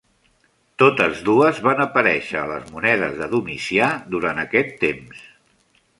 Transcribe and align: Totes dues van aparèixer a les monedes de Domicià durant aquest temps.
Totes 0.83 1.19
dues 1.27 1.59
van 1.67 1.83
aparèixer 1.85 2.39
a 2.41 2.47
les 2.53 2.73
monedes 2.77 3.15
de 3.21 3.27
Domicià 3.35 3.91
durant 4.17 4.45
aquest 4.47 4.77
temps. 4.87 5.25